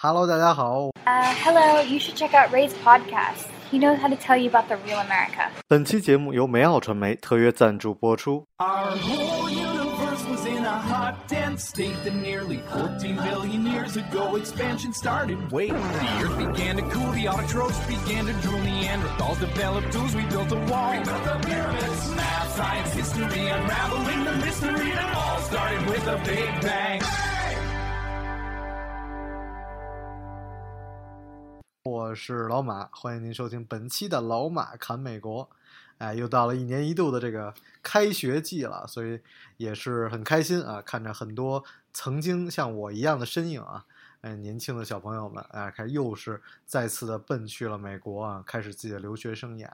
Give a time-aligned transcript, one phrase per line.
[0.00, 0.90] Hello，大家好。
[1.06, 3.46] Uh, hello, you should check out Ray's podcast.
[3.70, 5.48] He knows how to tell you about the real America.
[5.68, 8.46] 本期节目由梅奥传媒特约赞助播出。
[8.58, 14.36] Our whole universe was in a hot, dense state that nearly 14 billion years ago
[14.36, 15.38] expansion started.
[15.50, 20.22] Wait, the earth began to cool, the autotrophs began to drool, Neanderthals developed tools, we
[20.26, 20.92] built a wall.
[20.92, 26.18] We built the pyramids, math, science, history, unraveling the mystery that all started with a
[26.24, 27.00] big bang.
[31.83, 35.49] 我是老马，欢迎您收听本期的老马侃美国。
[35.97, 39.19] 哎，又到了一年一度的这个开学季了，所以
[39.57, 43.83] 也是很开心啊，看着很多曾经像我一样的身影啊，
[44.21, 49.67] 哎，年轻的小朋友们，啊，开又是再次的奔去了美国啊，开始自己的留学生涯。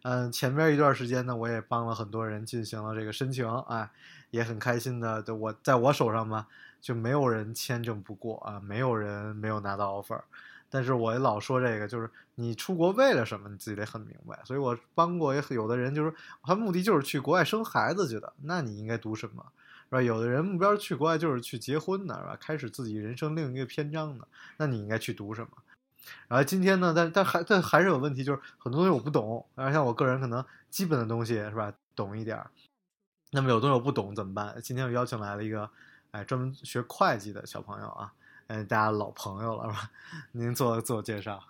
[0.00, 3.90] 嗯，前面一段时间呢，我也帮了很多人进行了这个申请，哎，
[4.30, 6.46] 也很开心的，就我在我手上嘛，
[6.80, 10.22] 就没有人签证不过啊，没有人没有拿到 offer。
[10.70, 14.40] 但是我老说这个，就是你出国为了什么，你自己得很明白。
[14.44, 19.44] 所以我帮过也有的人，就是他目的就是去国外生孩子去的，那你应该读什么，
[19.88, 20.00] 是吧？
[20.00, 22.36] 有的人目标去国外就是去结婚的，是吧？
[22.40, 25.50] 开始自己人生另一个篇章的，那你应该去读什么？
[26.28, 32.50] 然后今天呢，但但还但还是有问题，就是很多东西我不懂，然后像我个人可能基本的东西是吧，懂一点儿。
[33.32, 34.56] 那么有东西我不懂怎么办？
[34.62, 35.68] 今天我邀请来了一个，
[36.12, 38.12] 哎，专门学会计的小朋友啊。
[38.50, 39.92] 嗯，大家老朋友了是吧？
[40.32, 41.40] 您做自我介绍。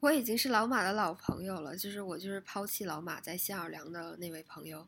[0.00, 4.86] 我已经是老马的老朋友了，就是我就是抛弃老马在新奥尔良的那位朋友。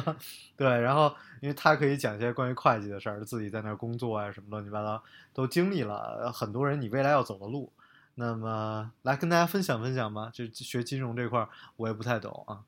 [0.56, 7.70] 对，然后因为他可以讲一些关于会计的事儿，自己在那儿工作啊，什么乱七八糟都经历了很多人你未来要走的路。
[8.14, 12.64] 那么来跟大家分享分享吧，就学金融这块儿我也不太懂啊。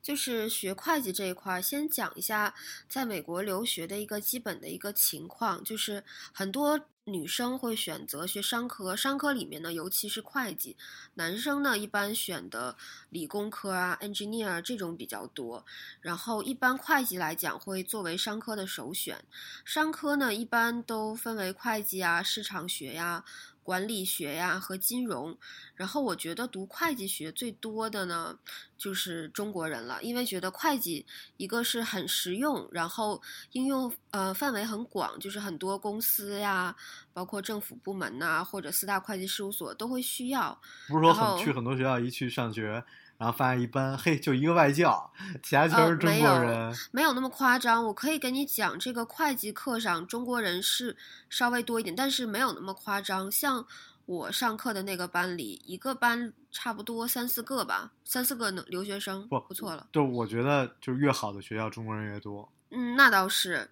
[0.00, 2.54] 就是学会计这一块儿，先讲一下
[2.88, 6.80] 在美国留学的一个基本的一个情况，就是很多
[7.12, 10.76] 女生会选择学商科，商科里面呢，尤其是会计，
[11.14, 12.76] 男生呢一般选的
[13.10, 15.66] 理工科啊，engineer 这种比较多。
[16.00, 19.24] 然后一般会计来讲会作为商科的首选，
[19.64, 23.24] 商科呢一般都分为会计啊、市场学呀、
[23.62, 25.36] 管理学呀和金融。
[25.74, 28.38] 然后我觉得读会计学最多的呢，
[28.76, 31.06] 就是中国人了，因为觉得会计
[31.36, 33.20] 一个是很实用，然后
[33.52, 36.74] 应用呃范围很广，就是很多公司呀，
[37.12, 40.60] 包括政府部门呐、或者四大会计事务所都会需要。
[40.88, 42.84] 不是说很去很多学校一去上学，
[43.20, 46.74] 然后发现一般，嘿，就一个外教，其他全呃是中国人。
[46.90, 50.96] 没有那么夸张，我可以给你讲，这个会计课上中国人是
[51.28, 53.30] 稍微多一点，但是没有那么夸张。
[53.30, 53.66] 像
[54.06, 59.86] 我上课的那个班里，一个班差不多三四个吧，三四个呢留学生，不不错了。
[59.92, 62.50] 就我觉得，就是越好的学校，中国人越多。
[62.70, 63.68] 嗯，那倒是，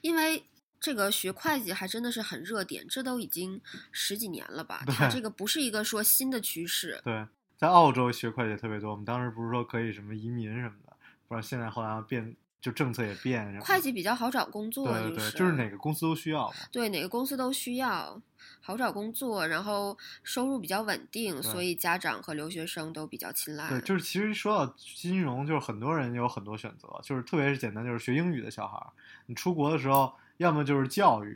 [0.00, 0.44] 因为
[0.80, 3.60] 这个学会计还真的是很热点，这都已经
[3.92, 4.82] 十几年了吧？
[4.88, 7.00] 它这个不是一个说新的趋势。
[7.04, 7.24] 对，
[7.58, 8.92] 在澳洲学会计特别多。
[8.92, 10.96] 我们当时不是说可以什么移民什么的，
[11.26, 13.60] 不知道现在后来变，就政策也变。
[13.60, 16.54] 会计比较好找工作，对对就是哪个公司都需要嘛。
[16.70, 18.22] 对哪个公司都需要，
[18.60, 23.68] 好找工作，然后收入比较稳定，所以家长和留学生都比较青睐。
[23.68, 28.86] 对，就是其实说到金融，就是很多人有很多选择，就是特别是简单，就是学英语的小孩儿，
[29.26, 31.32] 你出国的时候，要么就是教育，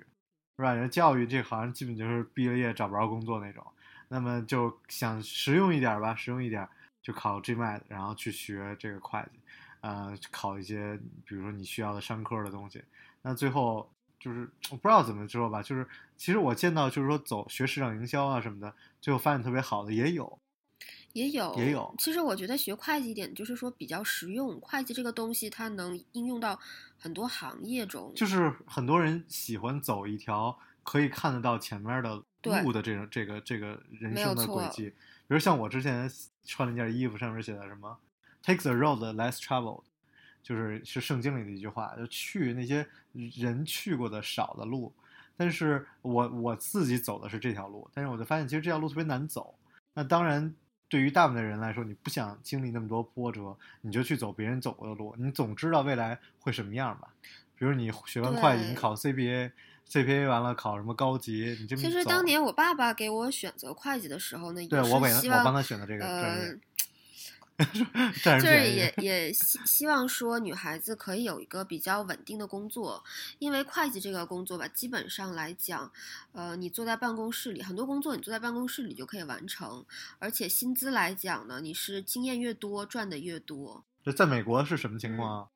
[0.56, 0.72] 是吧？
[0.72, 3.66] 人教育这行基本就是毕了业找不着工作那种，
[4.12, 6.68] 那么就想实用一点吧，实用一点
[7.02, 9.40] 就考 GMAT，然后去学这个会计，
[9.80, 12.84] 呃，考一些比如说你需要的商科的东西，
[13.22, 13.90] 那最后。
[14.22, 15.84] 就是我不知道怎么说吧，就是
[16.16, 20.38] 其实我见到就是说走学市场营销啊什么的，最后发现特别好的也有，
[21.12, 26.56] 也有也有其实我觉得学会计一点就是说比较实用，会计这个东西它能应用到
[26.96, 28.12] 很多行业中。
[28.14, 32.22] 就是很多人喜欢走一条可以看得到前面的
[32.62, 34.88] 路的这种这个这个人生的轨迹。
[34.90, 36.10] 比如像我之前
[36.44, 37.96] 穿了一件衣服，上面写的什么
[38.42, 39.84] “Take the road less traveled”，
[40.42, 44.92] 就是是圣经里的一句话，就去那些人去过的少的路。
[45.36, 49.54] 但是我我自己走的是这条路，但是我就发现其实这条路特别难走。
[49.94, 50.54] 那当然，
[50.88, 57.08] 对于大部分人来说，你不想经历那么多波折，你就去走别人走过的路，你总知道未来会什么样吧？
[57.56, 58.94] 比如你学完会计，你考
[59.90, 66.60] CPA，CPA 完了考什么高级，你这么其实当年我爸爸给我选择会计的时候呢，也对我给我帮他选的这个专呃业，
[68.24, 73.04] 占就是也也希希望说女孩子可以有一个比较稳定的工作，
[73.38, 75.92] 因为会计这个工作吧，基本上来讲，
[76.32, 79.84] 呃，你坐在办公室里，很多工作你坐在办公室里就可以完成，
[80.18, 83.84] 而且薪资来讲呢，你是经验越多赚的越多。
[84.02, 85.48] 这在美国是什么情况啊？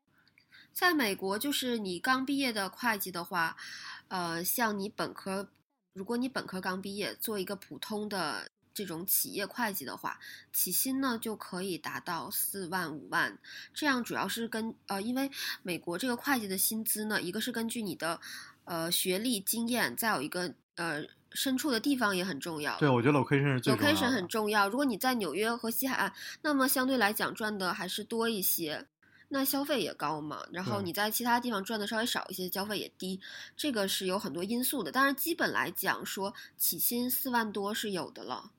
[0.73, 3.56] 在美国，就是你刚毕业的会计的话，
[4.08, 5.49] 呃，像你本科
[5.93, 10.19] 如果你本科刚毕业，做一个普通的这种企业会计的话，
[10.53, 13.38] 起薪呢就可以达到四万五万。
[13.73, 15.31] 这样主要是跟呃，因为
[15.62, 18.20] 美国这个会计的薪资呢，一个是根据你的
[18.64, 21.02] 呃学历经验，再有一个呃
[21.32, 22.79] 身处的地方也很重要。
[22.79, 23.99] 对，我觉得 location 是最重要的。
[23.99, 24.69] location 很重要。
[24.69, 26.12] 如果你在纽约和西海岸，
[26.43, 28.87] 那么相对来讲赚的还是多一些，
[29.37, 30.43] 那消费也高嘛。
[30.50, 33.21] 然后你在其他地方赚的稍微少一些，消费也低，
[33.56, 34.91] 这个是有很多因素的。
[34.91, 38.53] 当然，基本来讲说起薪四万多是有的了。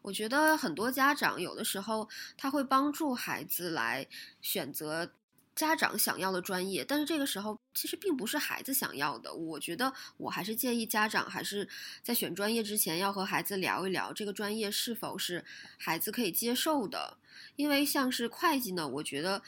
[0.00, 2.08] 我觉得很多家长有的时候
[2.38, 4.06] 他会帮助孩子来
[4.40, 5.12] 选择
[5.54, 9.34] 家长想要的专业，但是这个时候其实并不是孩子想要的。
[9.34, 11.68] 我觉得我还是建议家长还是
[12.02, 15.44] 在选专业之前要和孩子聊一聊这个专业是否是
[15.76, 17.18] 孩子可以接受的，
[17.56, 19.42] 因为像是会计呢，我觉得。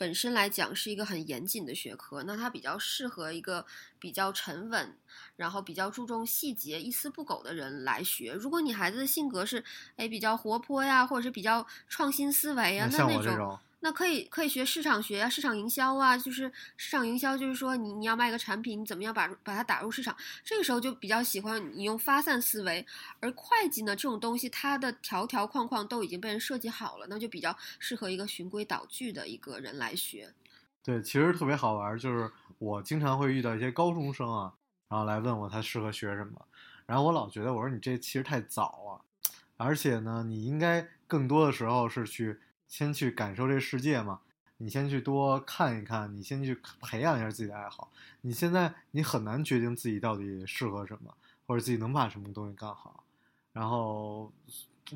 [0.00, 3.66] 本身来讲是一个很严谨的学科，那它比较适合一个
[3.98, 4.96] 比较沉稳，
[5.36, 8.32] 然后比较注重细节、一丝不苟的人来学。
[8.32, 9.62] 如果你孩子的性格是
[9.96, 20.14] 哎比较活泼呀，或者是比较创新思维呀，那那种那可以可以学市场学啊、市场营销啊，就是市场营销，就是说你你要卖个产品，你怎么样把把它打入市场？
[20.44, 22.86] 这个时候就比较喜欢你用发散思维，
[23.20, 30.32] 而会计呢这种东西，它的条条框框都已经被人设计好了，那就比较适合一个循规蹈矩的一个人来学。
[30.82, 34.52] 对，其实特别好玩，就是我经常会遇到一些高中生啊，
[34.88, 36.46] 然后来问我他适合学什么，
[36.84, 42.38] 然后我老觉得我说你这其实太早了，而且呢，你应该更多的时候是去
[42.70, 44.20] 先去感受这世界嘛，
[44.56, 47.92] 你先去多看一看，你先去培养一下自己的爱好。
[48.22, 51.14] 你现在你很难决定自己到底适合什么，
[51.46, 53.04] 或者自己能把什么东西干好，
[53.52, 54.32] 然后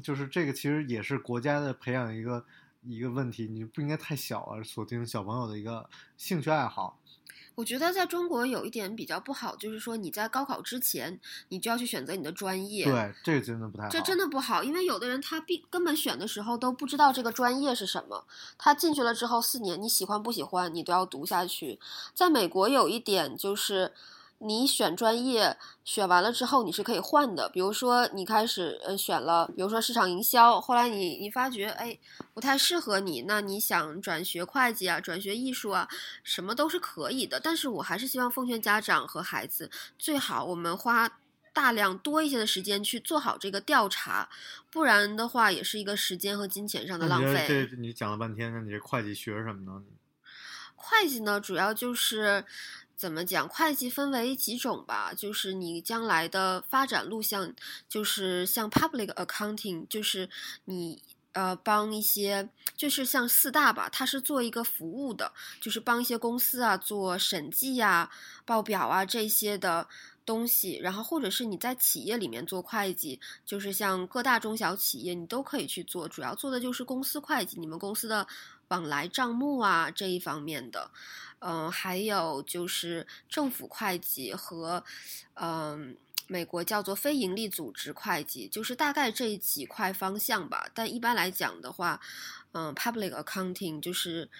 [0.03, 2.47] 就是这个其实也是国家的培养一个。
[2.87, 5.89] 一个问题，你不应该太小了，锁定小朋友的一个
[6.19, 6.99] 兴趣爱好。
[7.55, 11.19] 我觉得在中国有一点比较不好，就是说你在高考之前，
[11.49, 12.85] 你就要去选择你的专业。
[12.85, 13.89] 对，这个真的不太好。
[13.91, 18.25] 这真的不好，因为有的人他必根本选的时候都不知道这个专业是什么，
[18.59, 21.79] 他进去了之后四年，你喜欢不喜欢你都要读下去。
[22.15, 23.93] 在美国有一点就是。
[24.45, 27.49] 你选专业选完了之后，你是可以换的。
[27.49, 31.99] 比如说，你开始呃选了，比如说市场营销，后来你你发觉哎
[32.35, 35.89] 不太适合你，那你想转学会计啊，转学艺术啊，
[36.23, 37.41] 什么都是可以的。
[37.41, 41.11] 但是我还是希望奉劝家长和孩子，最好我们花
[41.55, 44.29] 大量多一些的时间去做好这个调查，
[44.71, 47.47] 不然的话也是一个时间和金钱上的浪费。
[47.49, 49.83] 这这你讲了半天，那你这会计学什么呢？
[50.77, 52.45] 会计呢，主要就是。
[52.97, 53.49] 怎么讲？
[53.49, 57.53] 会计分为几种吧，就是你将来的发展路向，
[57.89, 60.29] 就是像 public accounting，就是
[60.65, 61.03] 你
[61.33, 68.11] 呃帮一些，就是像四大吧，它是做一个服务的，就是帮一些公司啊做审计呀、
[68.45, 69.87] 报表啊这些的
[70.25, 78.27] 东西，然后或者是你在企业里面做会计，就是像各大中小企业你都可以去做，主要做的就是公司会计，你们公司的
[78.69, 80.91] 往来账目啊这一方面的。
[81.41, 84.83] 嗯，还有就是政府会计和，
[85.35, 85.95] 嗯，
[86.27, 90.67] 美国叫做非营利组织会计，就是大概这几块方向吧。
[90.73, 92.01] 但一般来讲的话，
[92.53, 94.31] 嗯，public accounting 就是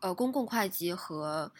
[0.00, 1.50] 呃公共会计和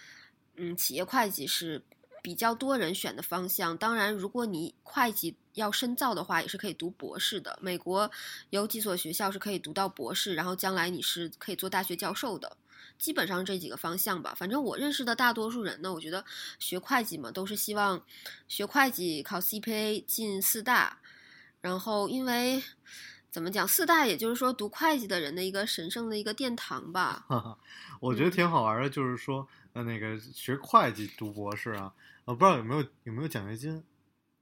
[0.54, 1.82] 嗯企业会计是
[2.22, 3.76] 比较多人选的方向。
[3.76, 7.58] 当然，如果你会计要深造的话，也是可以读博士的。
[7.60, 8.10] 美国
[8.50, 12.56] 有几所学校是可以读到博士，然后将来你是可以做大学教授的。
[12.98, 16.24] 基本上这几个方向吧，反正我认识的大多数人呢，我觉得
[16.58, 18.02] 学会计嘛，都是希望
[18.48, 20.98] 学会计考 CPA 进四大，
[21.60, 22.62] 然后因为
[23.30, 27.26] 怎么讲，四大也就是说读会计的人的一个神圣的一个殿堂吧。
[27.28, 27.58] 哈哈，
[28.00, 31.92] 我觉得挺好玩的，就是说，呃，那个学会计读博士啊，
[32.24, 33.84] 我不知道有没有有没有奖学金，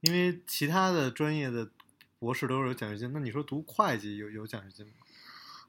[0.05, 1.67] 因为其他的专业的
[2.19, 4.93] 博士都是有奖学金，那你说读会计有有奖学金吗？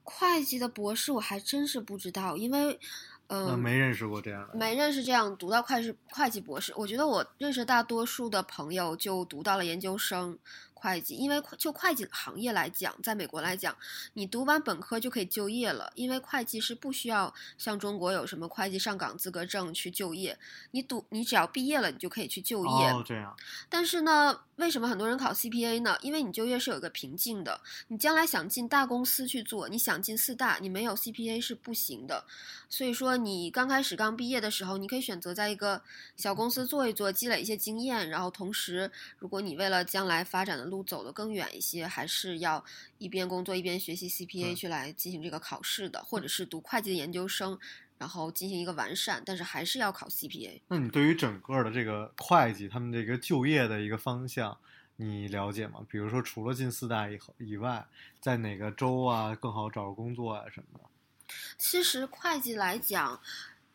[0.04, 2.78] 会计的博士我还真是不知道，因为，
[3.26, 4.54] 嗯、呃，没认识过这样的。
[4.54, 6.72] 没认识这样读到会计会计博士。
[6.76, 10.38] 我觉得我认识大多数的朋友就读到了研究生
[10.76, 13.74] 会计，因为就会计行业来讲，在美国来讲，
[14.12, 20.38] 你读完本科就可以就业了，因为会计是不需要像中国有什么会计上岗资格证去就业，
[20.72, 22.90] 你读你只要毕业了，你就可以去就业。
[22.90, 23.34] 哦，这样。
[23.70, 25.96] 但是呢，为什么很多人考 CPA 呢？
[26.02, 32.24] 因为你就业是有一个瓶颈的，你将来想进大公司去做，你想进四大，你没有 CPA 是不行的。
[32.68, 35.82] 所以说，你刚开始刚毕业的时候，你可以选择在一个
[36.16, 42.64] 小公司做一做，积累一些经验，然后同时，如果你为了将来发展的路走得更远一些，还是要
[42.98, 47.58] 一边工作一边学习 CPA 去来进行这个考试的，或者是读会计的研究生。
[47.98, 50.60] 然后进行一个完善，但是还是要考 CPA。
[50.68, 54.54] 那你对于整个的这个会计他们这个就业的一个方向，
[54.96, 55.80] 你了解吗？
[55.88, 57.86] 比如说，除了进四大以后以外，
[58.20, 60.84] 在哪个州啊更好找工作啊什么的？
[61.56, 63.18] 其实会计来讲，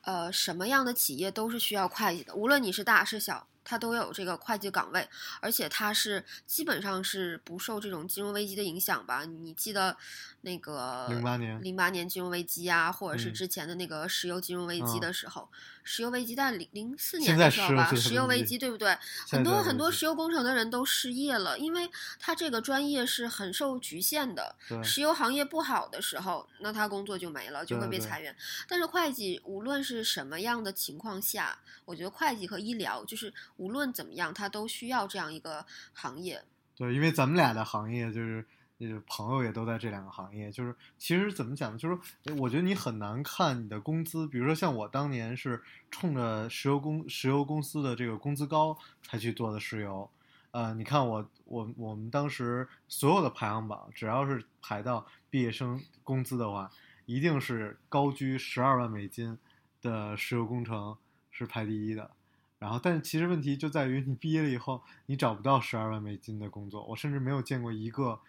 [0.01, 5.07] 呃，什么样的企业都是需要会计的，无论你是大是小，它都有这个会计岗位，
[5.39, 9.23] 而且它是基本上是不受这种金融危机的影响吧？
[9.25, 9.95] 你记得
[10.41, 15.47] 那个零八年，零八年金融危机啊，或者是嗯之前的那个石油金融危机嗯的时候，
[15.83, 18.97] 石油危机在零零四年的时候吧，石油危危机机对不对？
[19.29, 24.55] 很多很多石油工程的人都失业了，因为他这个专业是很受局限的。
[24.83, 28.35] 石油行业不好的时候，那他工作就没了，就会被裁员。
[28.67, 36.43] 但是会计无论是什么样的情况下，我觉得会计和医疗就是无论怎么样，它都需要这样一个行业。
[36.75, 38.43] 对，因为咱们俩的行业就是，
[38.81, 41.77] 就是，朋友也都在这两个行业，就是其实怎么讲呢？
[41.77, 41.95] 就是
[42.39, 45.61] 我觉得你很难看你的工资，比如说像我当年是
[45.91, 50.09] 冲着石油公石油公司的这个工资高才去做的石油，
[50.49, 56.71] 呃，你看我我我们当时所有的排行榜，只要是排到毕业生工资的话，
[57.05, 59.37] 一定是高居十二万美金
[59.79, 60.97] 的石油工程
[61.29, 62.09] 是排第一的。
[62.57, 66.85] 然后，但其实问题就在于你毕业了以后，你找不到十二万美金的工作。
[66.85, 68.19] 我甚至没有见过一个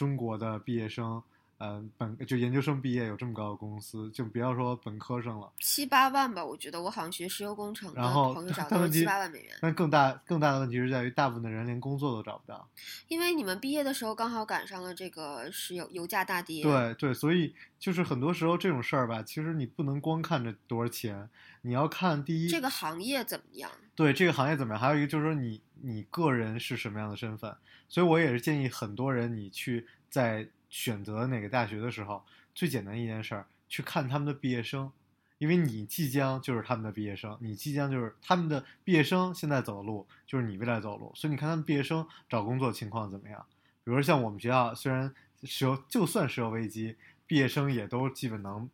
[0.00, 1.22] 中国的毕业生，
[1.60, 5.52] 呃，本就研究生毕业有这么高的工资，就不要说本科生了。
[5.58, 9.54] 七八万吧，我觉得我好像学石油工程的然后朋友找到了七八万美元。
[9.60, 12.66] 但更大更大的问题是在于，大部分的人连工作都找不到。
[13.08, 16.62] 因为你们毕业的时候刚好赶上了这个石油油价大跌。
[16.62, 21.28] 对对，所以就是很多时候这种事儿吧，其实你不能光看着多少钱，
[21.60, 23.70] 你要看第一这个行业怎么样？
[23.94, 24.80] 对这个行业怎么样？
[24.80, 27.54] 还有一个就是说你你个人是什么样的身份，
[27.86, 32.24] 所以我也是建议很多人，你去在选择哪个大学的时候，
[32.54, 34.90] 最简单一件事儿，去看他们的毕业生，
[35.36, 43.44] 因为你即将就是他们的毕业生，你即将就是他们的毕业生现在走的路，就是你未来走路，所以你看他们毕业生找工作情况怎么样？
[43.84, 45.12] 比如说像我们学校，虽然
[45.42, 46.96] 石油就算石油危机，
[47.26, 48.68] 毕业生也都基本能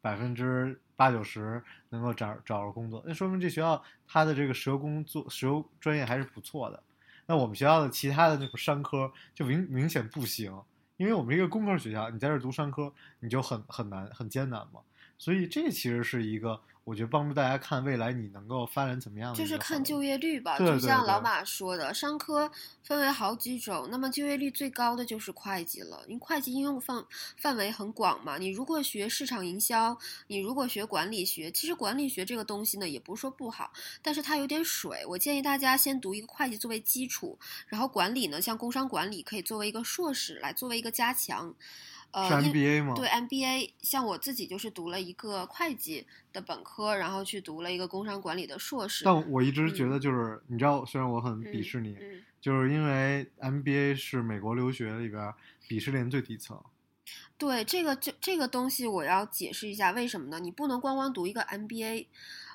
[0.00, 6.82] 百分之八九十能够找找着工作，那说明这学校它的这个石油工作石油专业还是不错的。
[7.26, 10.52] 那我们学校的其他的那种商科就明明显不行，
[11.00, 14.80] 因为我们一个工科学校，你在这读商科你就很很难很艰难嘛。
[15.20, 22.50] 所以这其实是一个我觉得帮助大家看未来你能够发展怎么样的就是看就业率吧，对对就像老马说的，商科
[22.82, 27.04] 分为好几种，那么就业率最高的就是会计了，因为会计应用范
[27.36, 28.38] 范围很广嘛。
[28.38, 29.96] 你如果学市场营销，
[30.26, 35.04] 你如果学管理学，其实管理学这个东西呢，也不是说不好，但是它有点水。
[35.06, 41.54] 我建议大家先读一个会计作为基础，然后管理呢，像工商管理可以作为一个硕士来作为一个加强。
[42.12, 42.94] 呃，是 MBA 吗？
[42.96, 49.04] 对 MBA，像我自己就是读了一个会计的本科，然后去读了一个工商管理的硕士。
[49.04, 55.34] 但我一直觉嗯得就是，你知道，虽然我很鄙嗯视你，嗯，就是因为 MBA 是美国留学里边儿
[55.68, 56.60] 鄙视链最底层。
[57.38, 60.40] 对这个这这个东西，我要解释一下为什么呢？
[60.40, 62.06] 你不能光光读一个 MBA，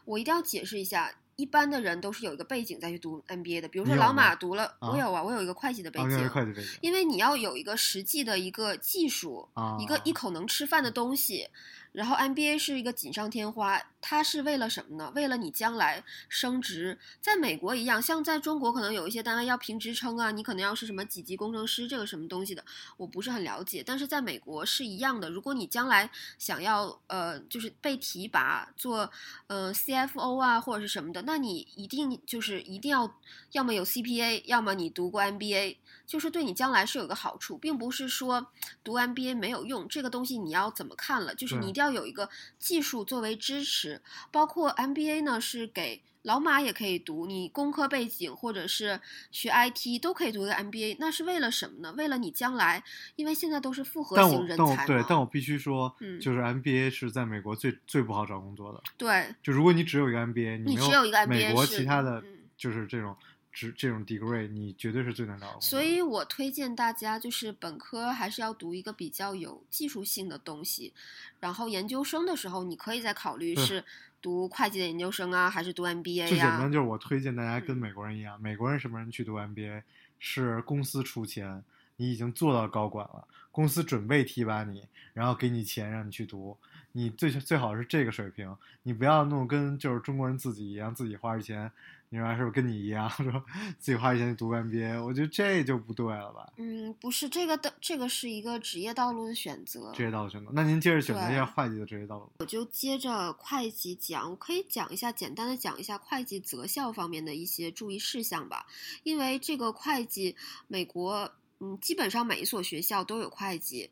[0.06, 1.16] 我一定要解释一下。
[1.36, 11.48] 一般的人都是有一个背景再去读 MBA 的，比如说老马读了，啊我有啊，我有一个会计的背啊，景，因为会计背景因为你要有一个实际的一个技术，啊，一个一口能吃饭的东西。
[11.96, 15.12] 然后 MBA 是一个锦上添花，它是为了什么呢？
[15.16, 17.00] 为了你将来升职。
[17.22, 22.64] 在美国一样，像在中国可能有一些单位要评职称啊，你可能要是什么几级工程师这个什么东西的，
[22.98, 23.84] 我不是很了解。
[23.86, 29.10] 但是在美国是一样的，如果你将来想要呃就是被提拔做
[29.48, 33.20] 呃 CFO 啊或者是什么的，那你一定就是一定要
[33.54, 38.48] 要么有 CPA，要么你读过 MBA，就是对你将来是有个好处，并不是说
[38.84, 39.88] 读 MBA 没有用。
[39.88, 41.34] 这个东西你要怎么看了？
[41.34, 44.02] 就是你一定要有一个技术作为支持，
[44.32, 46.02] 包括 MBA 呢是给。
[46.26, 49.00] 老马也可以读，你工科背景或者是
[49.30, 51.94] 学 IT 都可以读一个 MBA，那是为了什么呢？
[51.96, 52.84] 为了你将来，
[53.16, 58.82] 因为现在都是复合型人但我对，才嘛但我必须说，嗯就是 MBA 是在美国最最不好找工作的。
[58.98, 65.60] 对，就如果你只有一个 MBA，没你只有一个美 MBA 国是其他的嗯就是这种职这种 degree，你绝对是最难找的。
[65.60, 65.96] 所以。
[66.06, 70.94] 我推荐大家就是本科还是要读一个比较有技术性的东西，
[71.40, 73.84] 然后研究生的时候你可以再考虑是
[74.22, 77.66] 读会计的研究生啊，还是读 MBA 呀、最简单就是我推荐大家。
[77.66, 77.80] 跟嗯。
[77.80, 79.82] 美国人一样，美国人什么人去读 MBA，
[80.20, 81.64] 是公司出钱，
[81.96, 84.84] 你已经做到高管了，公司准备提拔你，
[85.14, 86.56] 然后给你钱让你去读，
[86.92, 91.72] 你最最好是这个水平，你不要弄跟就是中国人自己一样，自己花着钱
[92.10, 93.44] 你说是不是跟你一样， 说
[93.80, 95.04] 自己花钱去读 MBA？
[95.04, 96.54] 我觉得这就不对了吧？
[96.58, 99.92] 嗯，不是这个的，这个是一个职业道路的选择。
[99.94, 102.32] 职业道路选择，那您接着选择一下会计的职业道路。
[102.40, 108.66] 我就接着会计讲，我可以讲一下，简单的讲一下会计择校方面的一些注意事项吧。
[109.04, 110.36] 因为这个会计，
[110.68, 113.90] 美国嗯，基本上每一所学校都有会计，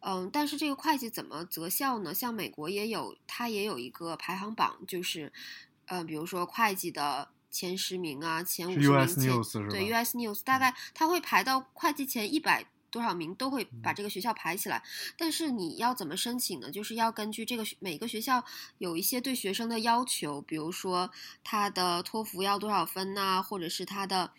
[0.00, 2.14] 嗯，但是这个会计怎么择校呢？
[2.14, 5.32] 像美国也有，它也有一个排行榜，就是
[5.86, 8.88] 呃，比如说会计的前十名啊，前五十
[9.20, 9.68] 名？
[9.68, 14.82] 对 US News 大概它会排到会计前一百多少名，都会嗯把这个学校排起来。
[15.16, 16.70] 但是你要怎么申请呢？
[16.70, 18.42] 就是要根据这个学每个学校
[18.78, 21.10] 有一些对学生的要求，比如说
[21.44, 24.32] 他的托福要多少分呐、或者是他的。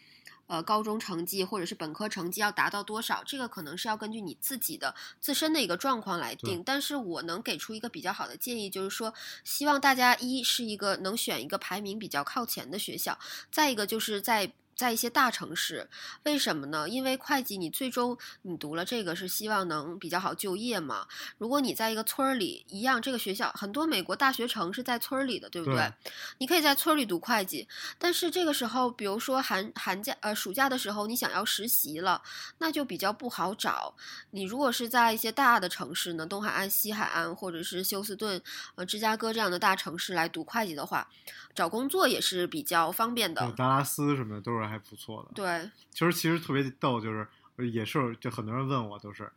[0.48, 6.62] 呃，高中成绩或者是本科成绩要达到多少，这个可能是要根据你自己的自身的一个状况来定。
[6.64, 13.18] 但是我能给出一个比较好的建议，就是说，希望大家一是一个能选一个排名比较靠前的学校，
[13.52, 15.88] 再一个就是在在一些大城市，
[16.24, 16.88] 为什么呢？
[16.89, 21.08] 因为会计你最终你读了这个是希望能比较好就业嘛。
[21.38, 25.75] 如果你在一个村儿里，一样这个学校很多美国大学城是在村儿里的，对不对？
[25.75, 25.94] 对
[26.39, 32.22] 你可以在村儿里读会计，但是这个时候，比如说寒寒假呃暑假的时候，你想要实习了，
[32.58, 33.96] 那就比较不好找。
[34.32, 38.42] 你如果是在一些大的城市呢，东海岸、西海岸或者是休斯顿、
[38.75, 41.08] 呃芝加哥这样的大城市来读会计的话，
[41.56, 43.51] 找工作也是比较方便的。
[43.58, 45.32] 达拉斯什么的都是还不错的。
[45.34, 47.27] 对，其实其实特别逗，就是
[47.72, 49.32] 也是就很多人问我都是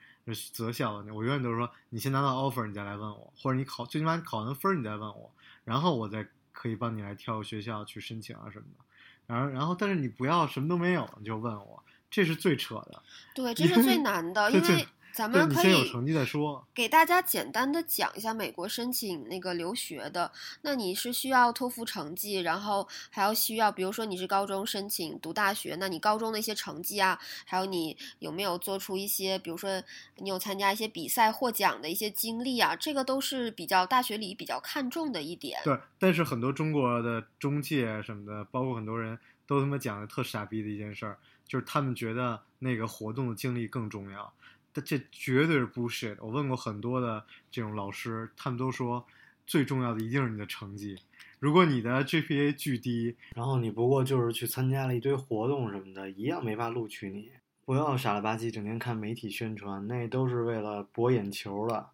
[0.52, 5.30] 择校的，我永远都是说你先拿到 offer 你再来问我，或者你考最起码你考完分儿你再问我，
[5.64, 8.84] 然后我再可以帮你来挑学校去申请啊什么的。
[9.26, 13.02] 然后然后但是你不要什么都没有你就问我，这是最扯的。
[13.34, 16.62] 对，这是最 难的，因为咱们可以先有成绩再说。
[16.74, 20.30] 给大家简单的讲一下美国申请那个留学的。
[20.60, 29.82] 那你是需要托福成绩，然后还要需要，比如说你是高中申请读大学，那你高中的一些成绩啊，还有你有没有做出一些，比如说
[30.18, 35.58] 你有参加一些比赛获奖的一些经历啊，这个都是比较大学里比较看重的一点。
[35.64, 41.16] 对，但是很多中国的中介什么的，包括很多人都他妈讲的特傻逼的一件事儿，
[41.48, 44.30] 就是他们觉得那个活动的经历更重要。
[44.76, 46.18] 但这绝对是 bullshit。
[46.20, 49.06] 我问过很多的这种老师，他们都说
[49.46, 50.98] 最重要的一定是你的成绩。
[51.38, 57.30] 如果你的 GPA 巨低，然后你不过就是去参加了一堆活动什么的，一样没法录取你。
[57.64, 61.92] 不要傻了吧唧整天看媒体宣传，那都是为了博眼球了。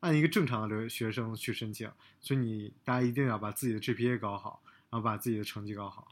[0.00, 1.90] 按一个正常的留学生去申请，
[2.20, 6.06] 所以你大家一定要把自己的 GPA 搞好，然后把自己的成绩搞好。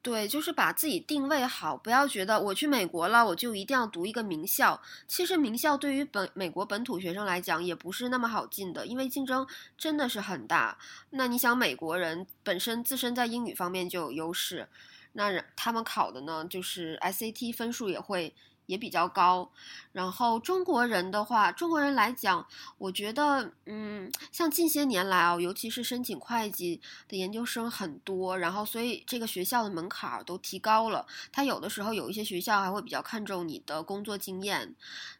[0.00, 4.80] 对，就是把自己定位好，不要觉得我去美国了，我就一定要读一个名校。
[5.06, 10.78] 其实名校对于本美国本土学生来讲也不是那么好进的，因为竞争真的是很大。
[11.10, 14.68] 那你想，美国人本身自身在英语方面就有优势，
[15.12, 18.32] 那他们考的呢，就是 SAT 分数也会
[18.68, 19.50] 也比较高。
[19.90, 31.04] 然后中国人的话，中国人来讲，我觉得，嗯，像近些年来啊，尤其是申请会计的研究生很多，然后所以这个学校的门槛儿都提高了。
[31.32, 34.72] 他有的时候有一些学校还会比较看重你的工作经验，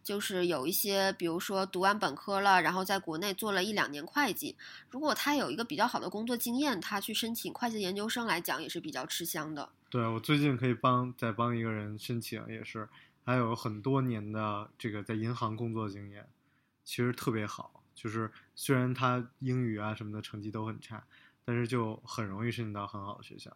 [0.04, 4.54] 就是有一些，比如说读完本科了，然后在国内做了一两年会计，
[4.90, 9.68] 如果他有一个比较好的工作经验，他去申请会计研究生来讲也是比较吃香的。
[9.90, 12.86] 对我最近可以帮再帮一个人申请，也是
[13.28, 16.26] 还有很多年的这个在银行工作经验，
[16.82, 17.84] 其实特别好。
[17.94, 21.04] 就是虽然他英语啊什么的成绩都很差，
[21.44, 23.54] 但是就很容易申请到很好的学校。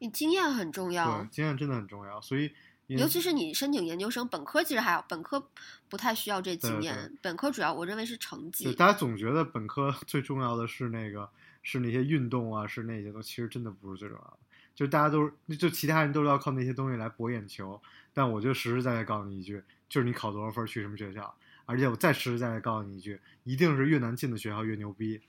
[0.00, 2.20] 你经验很重要对，，经验真的很重要。
[2.20, 2.52] 所以
[2.88, 5.48] 尤其是你申请研究生，本科其实还好，本科
[5.88, 8.74] 不太需要这经对验，本科主要我认为是成对绩。
[8.74, 11.30] 大家总觉得本科 最重要的是那个
[11.62, 14.38] 是那些运动啊，是那些东西，其实真的不是最重要的。
[14.74, 17.80] 就大家都是，就其他人都是要靠那些东西来博眼球，
[18.12, 21.34] 但我就实实在在告诉你一句，就是你考多少分去什么学校，
[21.66, 25.20] 而且我再实实在在告诉你一句，一定是越难进的学校越牛逼。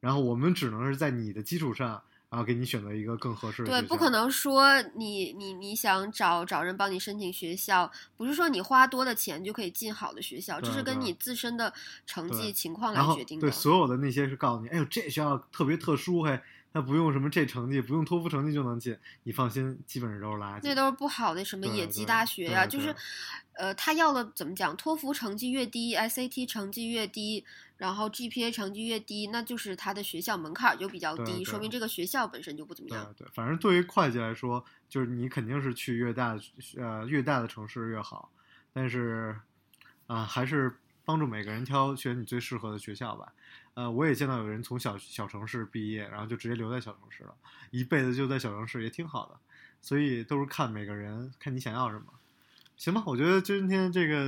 [0.00, 11.72] 然后我们只能是在你的基础上，然后给你选择一个更合适的对，不可能说你你你想找找人帮你申请学校，不是说你花多的钱就可以进好的学校，这是跟你自身的
[12.04, 13.50] 成绩情况来决定的对。
[13.50, 16.38] 所有的那些是告诉你，哎呦，这学校特别特殊，嘿，
[16.76, 20.62] 那不用什么这成绩，不用托福成绩就能进，你放心，基本上都是垃圾。
[20.64, 22.96] 那都是不好的，什么野鸡大学呀、对就是，
[23.52, 24.76] 呃，他要的怎么讲？
[24.76, 27.44] 托福成绩越低，SAT 成绩越低，
[27.76, 33.14] 然后 GPA 成绩越低，那就是他的学校门槛儿就比较低，说明这个学校本身就不怎么样。
[33.16, 36.36] 对，反正对于会计来说，就是你肯定是去越大
[36.76, 38.32] 呃越大的城市越好，
[38.72, 39.36] 但是
[40.08, 43.32] 啊、还是帮助每个人挑选你最适合的学校吧。
[43.74, 47.34] 呃，我也见到有人从小小城市毕业，然后就直接留在小城市了，
[47.70, 49.38] 一辈子就在小城市也挺好的。
[49.80, 52.06] 所以都是看每个人，看你想要什么。
[52.76, 54.26] 行吧，我觉得今天这个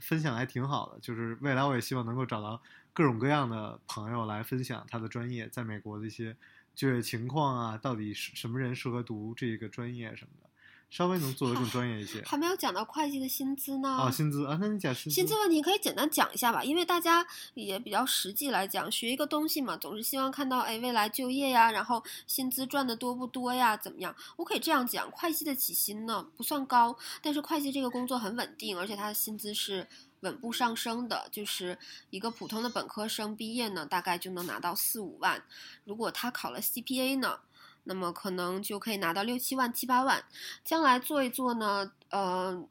[0.00, 2.60] 分享还挺好的，就是未来我也希望能够找到
[2.92, 6.36] 各种各样的朋友来分享他的专业在美国的一些
[6.74, 10.45] 就业情况啊，到底是什么人适合读这个专业什么的。
[10.88, 12.22] 稍微能做的更专业一些。
[12.24, 13.88] 还没有讲到会计的薪资呢。
[13.88, 15.10] 啊，薪资啊，那你讲薪资。
[15.10, 24.14] 薪资问题可以简单讲一下吧，因为大家也比较实际来讲，学一个东西嘛，总是希望看到哎未来就业呀，然后薪资赚的多不多呀，怎么样？
[24.36, 29.86] 我可以这样讲，会计的起薪呢不算高，但是会计这个工作很稳定，而且它的薪资是
[30.20, 31.78] 稳步上升的，就是
[32.10, 35.42] 一个普通的本科生毕业呢，大概就能拿到四五万，
[35.84, 37.40] 如果他考了 CPA 呢？
[37.86, 40.22] 那么可能就可以拿到六七万、七八万。
[40.62, 42.62] 将来做一做呢，呃，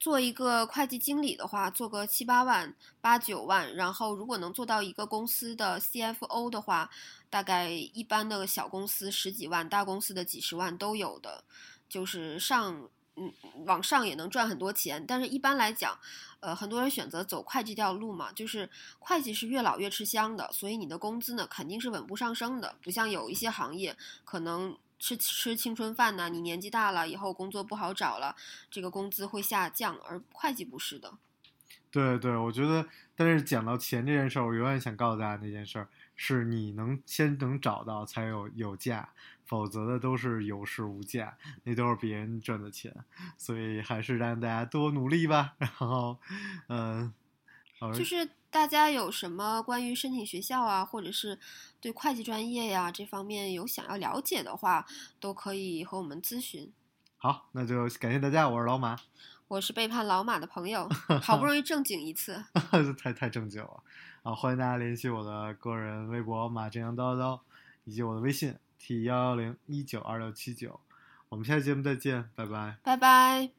[0.00, 3.74] 做一个会计经理的话，做个七八万、八九万。
[3.76, 6.90] 然后如果能做到一个公司的 CFO 的话，
[7.28, 11.44] 大概一般的小公司十几万，大公司的几十万都有的，
[11.88, 12.88] 就是上。
[13.16, 13.32] 嗯，
[13.64, 15.98] 往上也能赚很多钱，但是一般来讲，
[16.40, 28.36] 呃，很多人选择走会计这条路嘛，就是会计是越老越吃香的，所以你的工资呢肯定是稳步上升的，不像有一些行业可能吃吃青春饭呢，你年纪大了以后工作不好找了，
[28.70, 31.14] 这个工资会下降，而会计不是的。
[31.90, 39.10] 对对，我觉得，但是讲到钱这件事儿，我永远想告诉大家那件事儿，是你能先能找到才有有价。
[39.46, 42.92] 否则的都是有市无价，那都是别人赚的钱，
[43.38, 45.54] 所以还是让大家多努力吧。
[45.58, 46.18] 然后，
[46.66, 47.14] 嗯，
[47.96, 51.38] 就是大家有什么关于申请学校啊，或者是
[51.80, 54.84] 对会计专业呀这方面有想要了解的话，
[55.20, 56.72] 都可以和我们咨询。
[57.16, 58.96] 好，那就感谢大家，我是老马，
[59.48, 60.88] 我是背叛老马的朋友，
[61.22, 62.44] 好不容易正经一次，
[62.98, 63.82] 太太正经了。
[64.22, 67.38] 啊，欢迎大家联系我的个人微博马正阳叨叨，
[67.84, 68.56] 以及我的微信。
[68.78, 70.78] T 幺幺零一九二六七九，
[71.28, 73.50] 我们下期节目再见，拜拜，拜拜。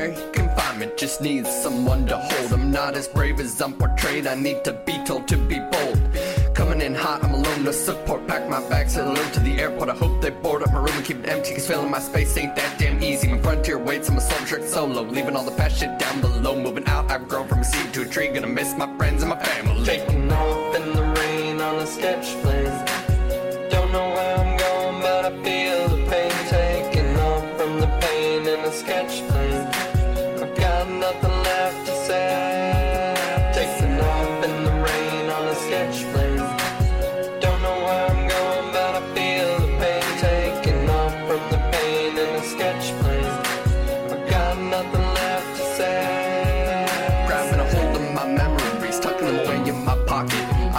[0.00, 2.52] Solitary confinement, just needs someone to hold.
[2.52, 6.00] I'm not as brave as I'm portrayed, I need to be told to be bold.
[6.54, 8.26] Coming in hot, I'm alone, no support.
[8.26, 9.88] Pack my bags, head alone to the airport.
[9.88, 12.36] I hope they board up my room and keep it empty, cause filling my space
[12.36, 13.28] ain't that damn easy.
[13.28, 15.02] My frontier waits, I'm a soul solo.
[15.02, 16.60] Leaving all the past shit down below.
[16.60, 18.28] Moving out, I've grown from a seed to a tree.
[18.28, 19.84] Gonna miss my friends and my family.
[19.84, 22.69] Taking off in the rain on a sketch plane.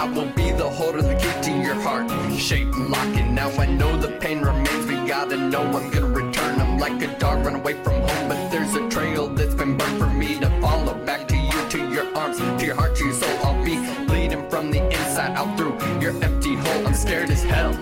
[0.01, 3.29] I will be the holder, the key to your heart, shape and lock it.
[3.29, 6.59] Now I know the pain remains, we gotta know I'm gonna return.
[6.59, 9.99] I'm like a dog run away from home, but there's a trail that's been burned
[9.99, 10.95] for me to follow.
[11.05, 13.29] Back to you, to your arms, to your heart, to your soul.
[13.45, 13.75] I'll be
[14.07, 16.87] bleeding from the inside out through your empty hole.
[16.87, 17.73] I'm scared as hell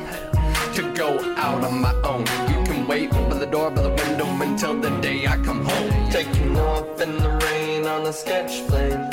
[0.74, 2.26] to go out on my own.
[2.52, 6.12] You can wait by the door, by the window until the day I come home.
[6.12, 9.10] Taking off in the rain on a sketch plane.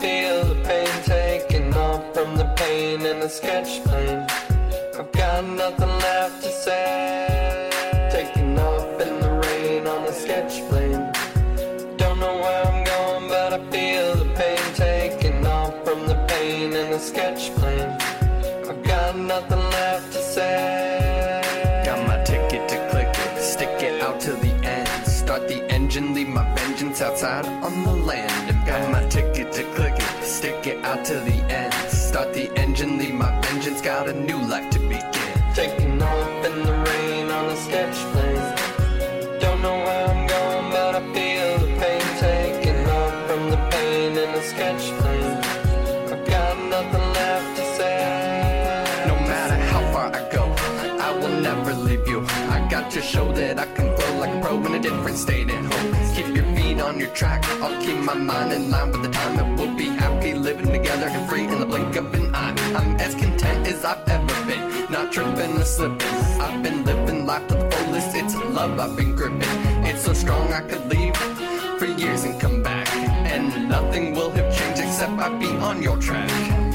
[0.00, 4.26] Feel the pain taking off from the pain in the sketch plane.
[4.98, 7.68] I've got nothing left to say.
[8.10, 11.12] Taking off in the rain on a sketch plane.
[11.98, 16.72] Don't know where I'm going, but I feel the pain taking off from the pain
[16.72, 17.92] in the sketch plane.
[18.70, 21.82] I've got nothing left to say.
[21.84, 25.06] Got my ticket to click it, stick it out to the end.
[25.06, 28.29] Start the engine, leave my vengeance outside on the land.
[34.10, 35.38] A new life to begin.
[35.54, 39.38] Taking off in the rain on a sketch plane.
[39.38, 44.12] Don't know where I'm going, but I feel the pain taking off from the pain
[44.18, 45.36] in a sketch plane.
[46.12, 49.06] I've got nothing left to say.
[49.06, 50.44] No matter how far I go,
[51.06, 52.26] I will never leave you.
[52.56, 55.50] I got to show that I can flow like a pro in a different state
[55.50, 56.14] at home.
[56.16, 57.44] Keep your feet on your track.
[57.62, 59.38] I'll keep my mind in line with the time.
[59.38, 62.29] And we'll be happy living together and free in the blink of an eye.
[62.74, 64.92] I'm as content as I've ever been.
[64.92, 66.06] Not tripping or slipping.
[66.40, 68.14] I've been living life to the fullest.
[68.14, 69.42] It's love I've been gripping.
[69.84, 71.16] It's so strong I could leave
[71.78, 72.88] for years and come back.
[72.94, 76.69] And nothing will have changed except I be on your track.